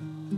Bye. 0.00 0.29